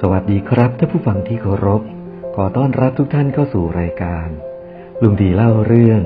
[0.00, 1.82] สวัสดีครับท่านผู้ฟังที่เคารพ
[2.34, 4.28] ขอต้อนรับทุกท่านเข้าสู่รายการ
[5.02, 6.02] ลุงดีเล่าเรื่อง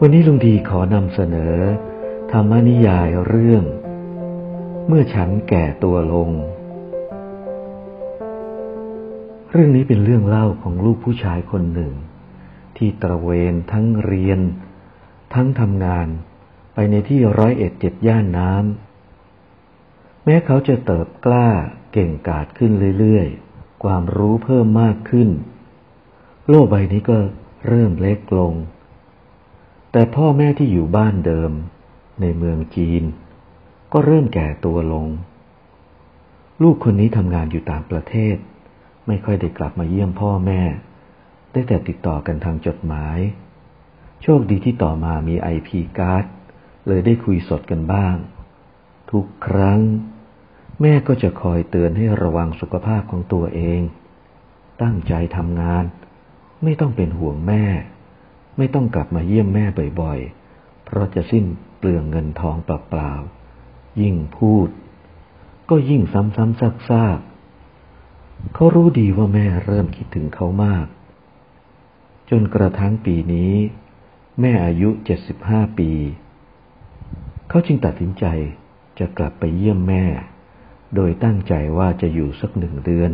[0.00, 1.56] วันนี้ลุงดีขอนำเสนอ
[2.32, 3.64] ธรรมนิยายเรื่อง
[4.86, 6.30] เมื่อฉันแก่ตัวลง
[9.52, 11.92] เรื่องนี้เป็นเรื่องเล่าของลูกผู้ชายคนหนึ่ง
[12.76, 14.40] ที่ตระเวนทั้งเรียน
[15.34, 16.08] ทั้งทำงาน
[16.74, 18.89] ไปในที่ร้อยเอ็ดเจ็ดย่านน้ำ
[20.30, 21.48] ม้เขาจะเติบกล้า
[21.92, 25.28] เก่งกาจขึ้นเรื่อยๆ ความรู้เพิ่มมากขึ้น
[26.48, 27.18] โลกใบนี้ก็
[27.68, 28.52] เริ่มเล็กลง
[29.92, 31.52] แต่พ่อแม่ที่อยู่บ้านเดิม
[32.20, 33.02] ในเมืองจีน
[33.92, 35.06] ก็เริ่มแก่ตัวลง
[36.62, 38.36] ลูกคนนี้ทำงานอยู่ต่างประเทศ
[39.06, 40.62] ไม่ค่อยได้กลับมาเยี่ยมพ่อแม่
[41.52, 43.18] ได้แต่ติดต่อกันทางจดหมาย
[44.22, 46.24] โชคดีที่ต่อมามีไอพีการ์ด
[46.86, 48.16] เลยได้คุยสดกันบ้าง
[49.10, 49.80] ทุกครั้ง
[50.82, 53.80] แม่ก็จะคอยเตือนให้ระวังสุขภาพของตัวเอง
[54.82, 55.84] ตั้งใจทำงาน
[56.62, 57.64] ไม่ต้องเป็นห่วงแม่
[58.58, 59.64] ไม่ต้องกลับมาเยี่ยมแม่
[60.00, 61.44] บ่อยๆ เพราะจะสิ้น
[61.78, 64.68] เปลืองเงินทองเปล่าๆ ยิ่งพูด
[65.70, 70.86] ก็ยิ่งซ้ำๆซากๆเขารู้ดีว่าแม่เริ่มคิดถึงเขามาก
[72.30, 73.54] จนกระทั่งปีนี้
[74.40, 75.90] แม่อายุเจ็ดสิบห้าปี
[77.48, 78.24] เขาจึงตัดสินใจ
[78.98, 80.04] จะกลับไปเยี่ยมแม่
[80.94, 83.10] โดยตั้งใจว่าจะอยู่สักหนึ่งเดือน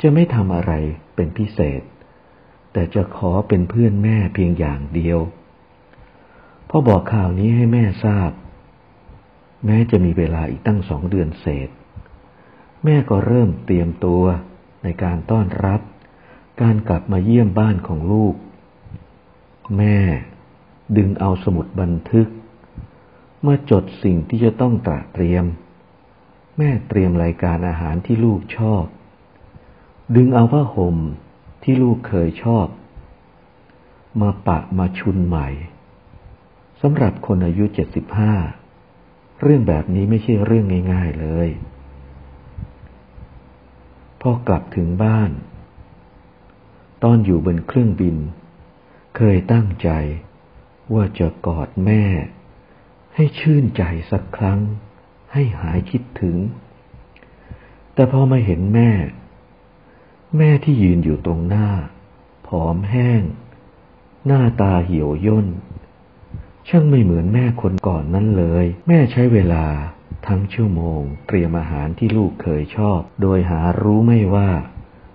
[0.00, 0.72] จะไม่ทำอะไร
[1.14, 1.82] เป็นพิเศษ
[2.72, 5.18] แต่จะขอเป็นเพื่อนแม่เพียงอย่างเดียว
[6.68, 8.30] พอบอกข่าวนี้ให้แม่ทราบ
[9.64, 11.68] แม้จะมีเวลาอีกตั้งสองเดือนเศษ
[12.84, 14.22] แม่ก็เริ่มเตรียมตัว
[14.82, 15.80] ในการต้อนรับ
[16.62, 18.34] การกลับมาเยี่ยมบ้านของลูก
[19.78, 19.98] แม่
[20.96, 22.28] ดึงเอาสมุดบันทึก
[23.46, 25.44] มาจดสิ่งที่จะต้องตระเตรียม
[26.58, 28.84] แม่เตรียมรายการอาหารที่ลูกชอบ
[30.16, 30.96] ดึงเอาผ้าห่ม
[31.62, 32.66] ที่ลูกเคยชอบ
[34.20, 35.48] มาปะมาชุนใหม่
[36.80, 38.34] สำหรับคนอายุเจ็ดสิบห้า
[39.42, 41.48] เรื่องแบบนี้ไม่ใช่เรื่องง่ายๆเลย
[44.20, 45.30] พอกลับถึงบ้าน
[47.02, 48.16] ตอนอยู่บนเครื่องบิน
[49.16, 49.88] เคยตั้งใจ
[50.94, 52.02] ว่าจะกอดแม่
[53.14, 54.60] ให้ชื่นใจสักครั้ง
[55.36, 56.36] ให้หายคิดถึง
[57.94, 58.90] แต่พอมาเห็นแม่
[60.36, 61.68] แม่ที่ยืนอยู่ตรงหน้า
[62.46, 63.22] ผอมแห้ง
[64.26, 65.46] หน้าตาเหี่ยวย่น
[66.68, 69.66] ช่างไม่เหมือนแม่คนก่อนนั้นเลย แม่ใช้เวลา
[70.26, 74.50] ทั้งชั่วโมง เตรียมอาหารที่ลูกเคยชอบ โดยหารู้ไม่ว่า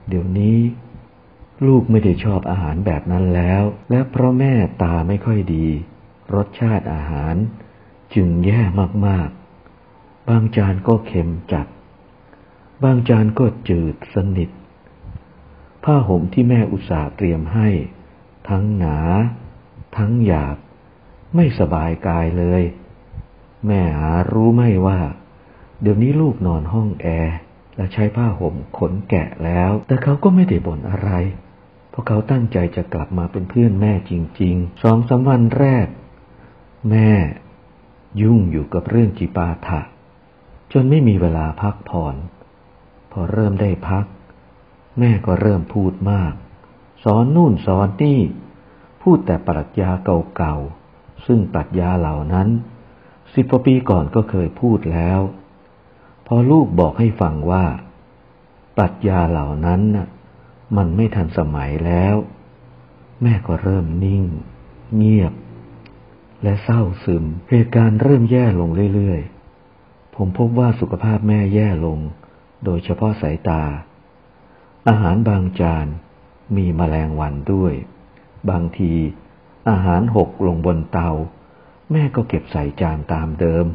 [0.07, 0.57] เดี๋ยวนี้
[1.67, 4.53] ลูกไม่ได้ชอบอาหารแบบนั้นแล้ว และเพราะแม่
[4.83, 5.67] ตาไม่ค่อยดี
[6.35, 7.35] รสชาติอาหาร
[8.13, 8.61] จึงแย่
[9.07, 9.29] มาก
[10.29, 11.67] บางจานก็เค็มจัด
[12.83, 14.49] บางจานก็จืดสนิท
[15.83, 17.69] ผ้าห่มที่แม่อุตส่าห์เตรียมให้
[18.49, 18.97] ทั้งหนา
[19.97, 20.57] ทั้งหยาบ
[21.35, 22.63] ไม่สบายกายเลย
[23.67, 24.99] แม่หารู้ไม่ว่า
[25.81, 27.35] เดี๋ยวนี้ลูกนอนห้องแอร์
[27.75, 31.11] และใช้ผ้าห่มขนแกะแล้ว แต่เขาก็ไม่ได้บ่นอะไร
[31.89, 35.87] เพราะเขาตั้งใจจะกลับมาเป็นเพื่อนแม่จริงๆ สองสาวันแรก
[36.89, 37.09] แม่
[38.21, 39.81] ยุ่งอยู่กับเรื่องจิปาถะ
[40.73, 42.15] จนไม่มีเวลาพักผ่อน
[43.11, 44.05] พอเริ่มได้พัก
[44.99, 46.33] แม่ก็เริ่มพูดมาก
[47.03, 48.19] สอนนู่นสอนนี่
[49.01, 49.89] พูดแต่ปรัชญา
[50.35, 52.47] เก่าๆ ซึ่งปรัชญาเหล่านั้น
[53.33, 55.19] สิบปีก่อนก็เคยพูดแล้ว
[56.27, 57.65] พอลูกบอกให้ฟังว่า
[58.77, 60.07] ปรัชญาเหล่านั้นน่ะ
[60.77, 62.15] มันไม่ทันสมัยแล้ว
[63.21, 64.23] แม่ก็เริ่มนิ่ง
[64.95, 65.33] เงียบ
[66.43, 69.30] และเศร้าซึมเหตุการณ์เริ่มแย่ลงเรื่อยๆ
[70.15, 71.99] ผมพบว่าสุขภาพแม่แย่ลง
[72.63, 73.63] โดยเฉพาะสายตา
[74.87, 75.87] อาหารบางจาน
[76.55, 77.73] มีมแมลงวันด้วย
[78.49, 78.93] บางที
[79.69, 81.11] อาหารหกลงบนเตา
[81.91, 83.65] แม่ก็เก็บใส่จานตามเดิม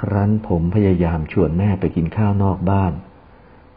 [0.00, 2.92] ครั้นผมพยายามชวนแม่ไปกินข้าวนอกบ้าน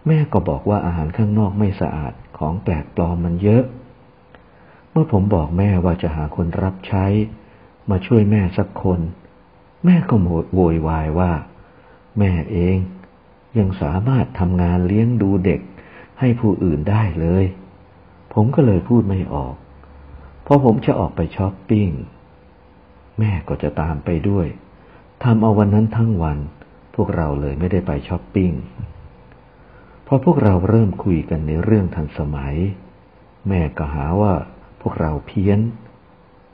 [0.07, 3.63] แม่ก็บอกว่าอาหารข้างนอกไม่สะอาดของแปลกปลอมมันเยอะ
[4.91, 7.05] เมื่อผมบอกแม่ว่าจะหาคนรับใช้
[7.89, 8.99] มาช่วยแม่สักคน
[9.85, 10.15] แม่ก็
[10.53, 11.31] โวยวายว่า
[12.19, 12.77] แม่เอง
[13.57, 15.61] ยังสามารถทำงานเลี้ยงดูเด็ก
[16.19, 17.45] ให้ผู้อื่นได้เลย
[18.33, 19.55] ผมก็เลยพูดไม่ออก
[20.45, 21.89] พอผมจะออกไปช้อปปิ้ง
[23.19, 24.47] แม่ก็จะตามไปด้วย
[25.23, 26.37] ทำเอาวันนั้นทั้งวัน
[26.95, 28.51] พวกเราเลยไม่ได้ไปช้อปปิ้ง
[30.07, 32.55] พอพวกเราเริ่มคุยกันในเรื่องทันสมัย
[33.47, 34.33] แม่ก็หาว่า
[34.81, 35.59] พวกเราเพี้ยน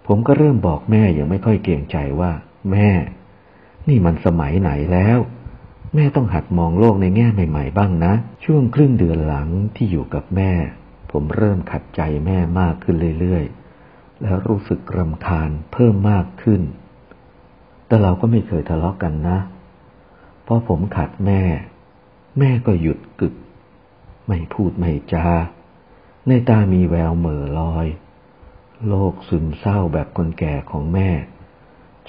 [0.08, 2.32] ผมก็เริ่มบอกแม่ยังไม่ค่อยเก่งใจว่า
[2.72, 2.90] แม่
[3.90, 5.20] นี่มันสมัยไหนแล้ว
[5.96, 8.14] แม่ต้องหัดมองโลกในแง่ใหม่ๆบ้างนะ
[8.44, 10.52] ช่วงครึ่งเดือนหลังที่อยู่กับแม่
[11.12, 16.62] ผมเริ่มขัดใจแม่มากขึ้นเรื่อยๆ แล้วรู้สึกรำคาญเพิ่มมากขึ้น
[17.88, 19.38] แต่เราก็ไม่เคยทะเลาะกกันนะ
[20.44, 21.42] เพราะผมขัดแม่
[22.40, 23.36] แม่ก็หยุดกึก
[24.28, 25.28] ไม่พูดไม่จา
[26.28, 27.88] ในตามีแววเหม่อลอย
[28.88, 31.10] โลกซึมเศร้าแบบคนแก่ของแม่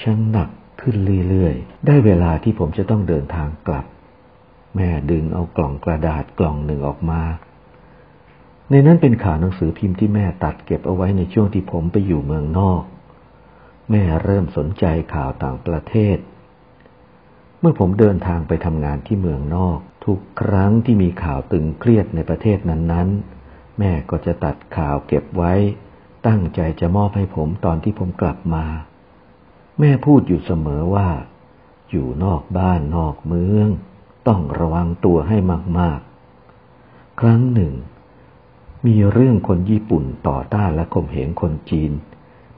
[0.03, 0.51] ช่างหนัก
[0.81, 0.97] ขึ้น
[1.29, 3.87] เรื่อยๆ ได้เวลาที่ผมจะต้องเดินทางกลับ
[4.77, 7.23] แม่ดึงเอากล่องกระดาษกล่องหนึ่งออกมา
[8.71, 12.83] ในนั้นเป็นข่าวหนังสือพิมพ์ที่แม่ตัดเก็บเอาไว้ในช่วงที่ผมไปอยู่เมืองนอก
[13.91, 16.19] แม่เริ่มสนใจข่าวต่างประเทศ
[17.61, 25.53] เมื่อผมเดินทางไปทำงานที่เมืองนอก ทุกครั้งที่มีข่าวตึงเครียดในประเทศนั้นๆ แม่ก็จะตัดข่าวเก็บไว้
[26.27, 28.65] ตั้งใจจะมอบให้ผมตอนที่ผมกลับมา
[29.81, 31.09] แม่พูดอยู่เสมอว่า
[31.91, 33.69] อยู่นอกบ้านนอกเมือง
[34.29, 35.37] ต้องระวังตัวให้
[35.79, 36.01] มาก
[36.61, 37.73] ๆ ครั้งหนึ่ง
[38.87, 41.93] มีเรื่องคนญี่ปุ่นต่อต้านและข่มเหงคนจีน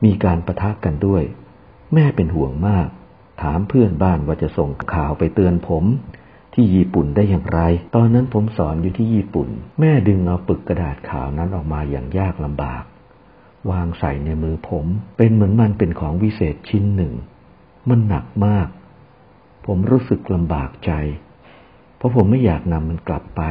[0.04, 1.22] มีการประทะกกันด้วย
[1.94, 2.88] แม่เป็นห่วงมาก
[3.42, 5.84] ถามเพื่อนบ้านว่าจะส่งข่าวไปเตือนผม
[6.54, 7.60] ที่ญี่ปุ่นได้อย่างไร
[7.94, 9.48] ตอนนั้นผมสอนอยู่ที่ญี่ปุ่น
[9.80, 12.82] แม่ดึงเอาปึกกระดาษข่าวนั้นออกมาอย่างยากลำบาก
[13.70, 14.86] วางใส่ในมือผม
[15.16, 17.14] เป็นเหมือนมันเป็นของวิเศษชิ้นหนึ่ง
[17.88, 18.68] มันหนักมาก
[19.66, 20.92] ผมรู้สึกลำบากใจ
[21.96, 23.42] เพราะผมไม่อยากนำมันกลับไป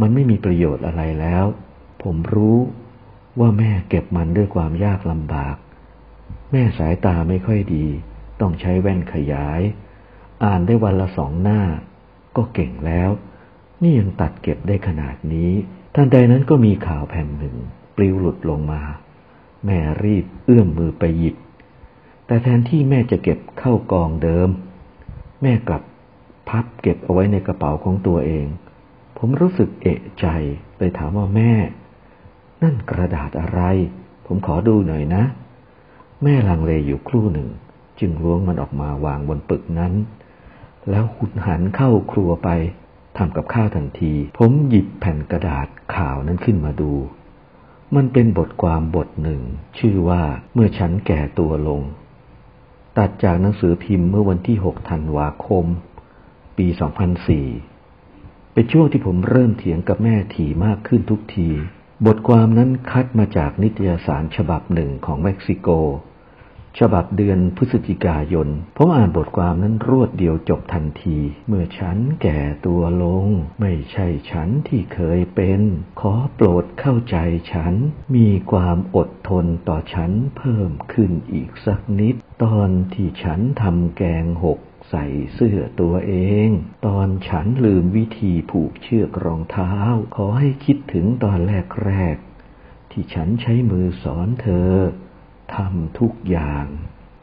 [0.00, 1.44] มันไม่มีประโยชน์อะไรแล้ว
[2.02, 2.58] ผมรู้
[3.40, 5.56] ว่าแม่เก็บมันด้วยความยากลำบาก
[6.52, 7.86] แม่สายตาไม่ค่อยดี
[8.40, 9.60] ต้องใช้แว่นขยาย
[10.44, 11.60] อ่านได้วันละสองหน้า
[12.36, 13.10] ก็เก่งแล้ว
[13.82, 15.50] นี่ยังตัดเก็บได้ขนาดนี้
[15.94, 17.56] ทันใดนั้นก็มีข่าวแผ่นหนึ่ง
[17.96, 18.82] ปลิวหลุดลงมา
[19.64, 21.36] แม่รีบเอื้อมมือไปหยิบ
[22.26, 24.48] แต่แทนที่แม่จะเก็บเข้ากองเดิม
[25.42, 25.82] แม่กลับ
[26.48, 28.46] พับเก็บเอาไว้ในกระเป๋าของตัวเอง
[29.18, 30.26] ผมรู้สึกเอะใจ
[30.78, 31.52] เลยถามว่าแม่
[32.62, 33.60] นั่นกระดาษอะไร
[34.26, 35.22] ผมขอดูหน่อยนะ
[36.22, 37.48] แม่ลังเลอยู่ครู่หนึ่ง
[38.00, 39.92] จึงล้วงมันออกมาวางบนปึกนั้น
[40.90, 42.48] แล้วหุนหันเข้าครัวไป
[43.16, 45.66] ทำกับข้าวทันที ผมหยิบแผ่นกระดาษ
[45.96, 46.92] ข่าวนั้นขึ้นมาดู
[47.96, 49.42] มันเป็นบทความบทหนึ่ง
[49.78, 50.22] ชื่อว่า
[50.54, 51.82] เมื่อฉันแก่ตัวลง
[52.98, 55.66] ตัดจากหนังสือพิมพ์เมื่อวันที่ 6 ธันวาคม
[56.58, 56.66] ปี
[57.60, 61.48] 2004 เป็นช่วงที่ผมเริ่มเถียงกับแม่ถี่มากขึ้นทุกที
[62.06, 65.68] บทความนั้นคัดมาจากนิตยสารฉบับหนึ่งของเม็กซิโก
[66.78, 71.18] ฉบับเดือนพฤศจิกายน ผมอ่านบทความนั้นรวดเดียวจบทันที
[71.48, 73.26] เมื่อฉันแก่ตัวลง
[73.60, 75.60] ไม่ใช่ฉันที่เคยเป็น
[76.00, 77.16] ขอโปรดเข้าใจ
[77.52, 77.74] ฉัน
[78.16, 84.58] มีความอดทนต่อฉันเพิ่มขึ้นอีกสักนิด ตอนที่ฉันทำแกงหก
[84.90, 86.14] ใส่เสื้อตัวเอ
[86.46, 86.48] ง
[86.86, 89.72] ตอนฉันลืมวิธีผูกเชือกรองเท้า
[90.16, 91.38] ขอให้คิดถึงตอน
[91.84, 94.72] แรกๆที่ฉันใช้มือสอนเธอ
[95.54, 96.66] ทำทุกอย่าง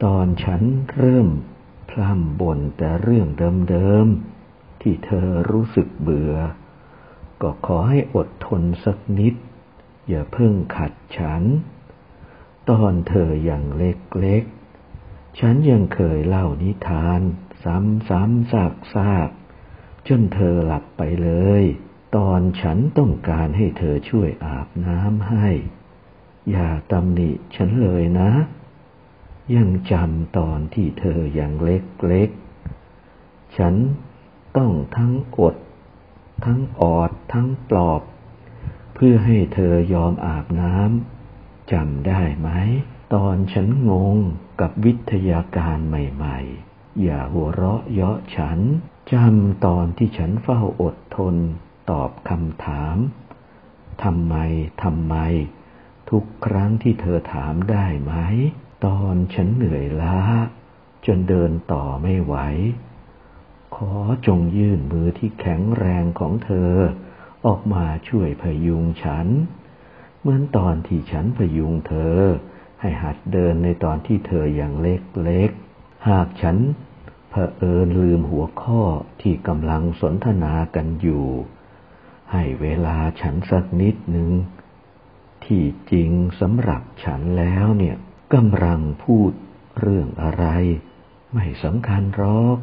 [0.04, 0.62] ตอนฉัน
[0.96, 1.28] เริ่ม
[1.90, 3.28] พล่ำบ่นแต่เรื่อง
[3.70, 6.34] เดิมๆ ที่เธอรู้สึกเบื่อ
[7.42, 9.34] ก็ขอให้อดทนสักนิด
[10.08, 11.42] อย่าเพิ่งขัดฉัน
[12.70, 17.20] ตอนเธออย่างเล็กๆ ฉันยังเคยเล่านิทาน
[17.64, 18.52] ซ้ำๆ
[18.94, 21.30] ซากๆ จนเธอหลับไปเล
[21.62, 21.64] ย
[22.16, 25.48] ตอนฉันต้องการให้เธอช่วยอาบน้ำให้
[26.50, 28.30] อย่าตำหนิฉันเลยนะ
[29.54, 33.74] ยังจำตอนที่เธออย่างเล็กๆ ฉัน
[34.56, 35.56] ต้องทั้งอด
[36.44, 38.02] ทั้งออด ทั้งปลอบ
[38.94, 42.48] เพื่อให้เธอยอมอาบน้ำจำได้ไหม
[43.14, 44.16] ตอนฉันงง
[44.60, 48.58] กับวิทยาการใหม่ๆ อย่าหัวเราะเยาะฉัน
[49.12, 51.34] จำตอนที่ฉันเฝ้าอดทน
[51.90, 52.96] ตอบคำถาม
[54.02, 54.34] ทำไม
[54.82, 55.16] ทำไม
[56.10, 58.12] ทุกครั้งที่เธอถามได้ไหม
[58.86, 60.18] ตอนฉันเหนื่อยล้า
[61.06, 62.34] จนเดินต่อไม่ไหว
[63.76, 63.92] ขอ
[64.26, 66.72] จงยื่นมือที่แข็งแรงของเธอ
[67.46, 69.26] ออกมาช่วยพยุงฉัน
[70.20, 72.18] เหมือนตอนที่ฉันพยุงเธอ
[72.80, 76.56] ให้หัดเดินในตอนที่เธออย่างเล็กๆ หากฉัน
[77.30, 78.82] เผอิญลืมหัวข้อ
[79.20, 81.26] ที่กำลังสนทนากันอยู่
[82.32, 84.30] ให้เวลาฉันสักนิดหนึ่ง
[85.46, 86.10] ที่จริง
[86.40, 87.96] สำหรับฉันแล้วเนี่ย
[88.34, 89.32] กำลังพูด
[89.80, 90.44] เรื่องอะไร
[91.34, 92.58] ไม่สำคัญหรอก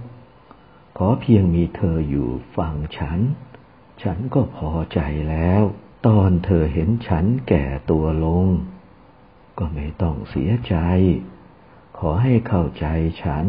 [0.98, 3.20] ขอเพียงมีเธออยู่ฟังฉัน
[4.04, 5.00] ฉันก็พอใจ
[5.30, 5.64] แล้ว
[6.08, 8.46] ตอนเธอเห็นฉันแก่ตัวลง
[9.58, 10.76] ก็ไม่ต้องเสียใจ
[11.98, 12.86] ขอให้เข้าใจ
[13.24, 13.46] ฉัน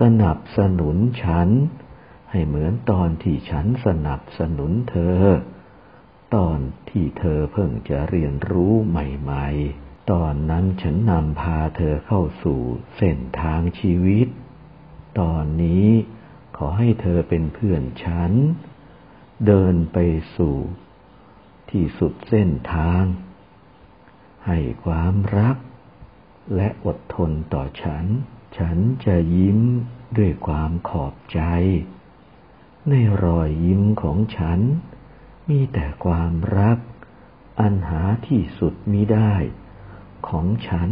[0.00, 1.48] สนับสนุนฉัน
[2.30, 5.22] ให้เหมือนตอนที่ฉันสนับสนุนเธอ
[6.34, 6.58] ตอน
[6.88, 12.60] ที่เธอเพิ่งจะเรียนรู้ใหม่ๆ ตอนนั้นฉันนำพาเธอเข้าสู่
[12.96, 14.28] เส้นทางชีวิต
[15.20, 15.88] ตอนนี้
[16.56, 18.32] ขอให้เธอเป็นเพื่อนฉัน
[19.46, 19.98] เดินไป
[20.36, 20.56] สู่
[21.70, 23.04] ที่สุดเส้นทาง
[24.46, 25.56] ให้ความรัก
[26.56, 28.04] และอดทนต่อฉัน
[28.58, 29.58] ฉันจะยิ้ม
[30.16, 31.40] ด้วยความขอบใจ
[32.88, 32.94] ใน
[33.24, 34.60] รอยยิ้มของฉัน
[35.50, 36.78] มีแต่ความรัก
[37.60, 39.32] อันหาที่สุดมิได้
[40.28, 40.90] ของฉัน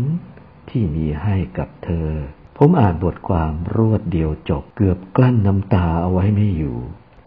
[0.71, 2.11] ที่มีให้กับเธอ
[2.59, 6.79] ผมอ่านบทความรวดเดียวจบเกือบกลั้นน้ำตาเอาไว้ไม่อยู่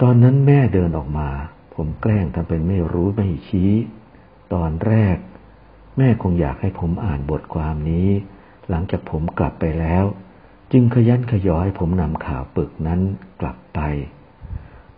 [0.01, 1.29] ตอนนั้นแม่เดินออกมา
[1.75, 3.71] ผมแกล้งทำเป็นไม่รู้ไม่ชี้
[4.53, 5.17] ตอนแรก
[5.97, 8.09] แม่คงอยากให้ผมอ่านบทความนี้
[8.69, 10.05] หลังจากผมกลับไปแล้ว
[10.71, 13.01] จึงขยันขยอให้ผมนำข่าวปึกนั้น
[13.41, 13.79] กลับไป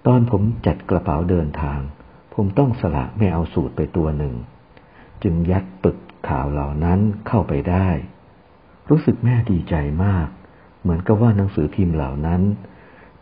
[0.05, 1.79] ตอนผมจัดกระเป๋าเดินทาง
[2.33, 4.35] ผมต้องสละไม่เอาสูตรไปตัวหนึ่ง
[5.23, 5.97] จึงยัดปึก
[6.27, 7.87] ข่าวเหล่านั้นเข้าไปได้
[8.89, 9.75] รู้สึกแม่ดีใจ
[10.05, 10.27] มาก
[10.81, 12.41] เหมือนกับว่าหนังสือพิมพ์เหล่านั้น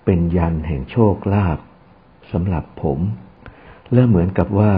[0.05, 1.57] เป็นยันแห่งโชคลาภ
[2.31, 2.99] สำหรับผม
[3.93, 4.73] และเหมือนกับว่า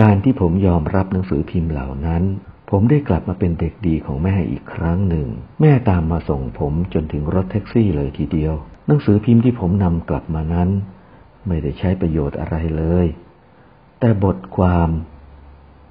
[0.00, 2.22] การที่ผมยอมรับหนังสือพิมพ์เหล่านั้น
[2.70, 5.28] ผมได้กลับมาเป็นเด็กดีของแม่อีกครั้งหนึ่ง
[5.60, 8.54] แม่ตามมาส่งผมจนถึงรถแท็กซี่เลยทีเดียว
[8.86, 10.70] หนังสือพิมพ์ที่ผมนำกลับมานั้น
[11.46, 13.06] ไม่ได้ใช้ประโยชน์อะไรเลย
[14.04, 14.90] แต่บทความ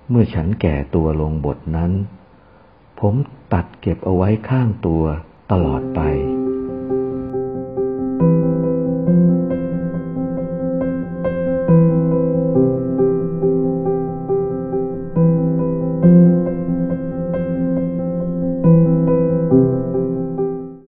[0.10, 1.92] เมื่อฉันแก่ตัวลงบทนั้น
[3.00, 3.16] ผม
[3.54, 5.04] ตัดเก็บเอาไว้ข้างตัว
[5.52, 6.00] ตลอดไป